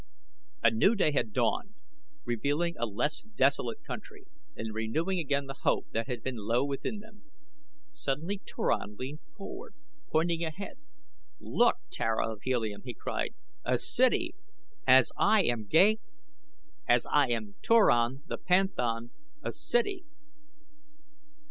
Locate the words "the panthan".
18.25-19.11